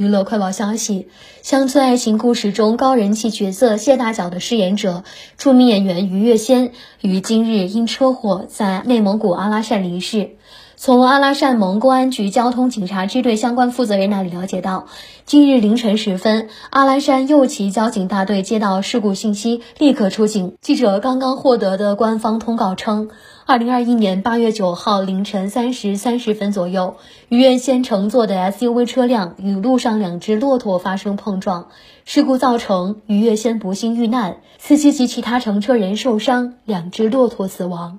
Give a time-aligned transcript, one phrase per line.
[0.00, 1.08] 娱乐快报消息：
[1.42, 5.04] 乡村爱情故事中高人气角色谢大脚的饰演者、
[5.36, 10.36] 著名演员于月仙，于今日因车祸在内蒙古阿拉善离世。
[10.82, 14.86] 从阿拉善盟公安局交通警察支队相关负责人那里了解到，
[15.26, 20.56] 今日凌晨时分，阿拉善右旗交警大队接到事故信息，立刻出警。
[20.62, 23.10] 记者刚刚获得的官方通告称，
[23.44, 26.96] 二零二一年八月九号凌晨三时三十分左右，
[27.28, 31.68] 于月仙乘坐的 SUV 车辆与路上两只骆驼发生碰撞，
[32.06, 37.98] 事故造成于月仙不幸遇难，司机及其他乘车人受伤，两只骆驼死亡。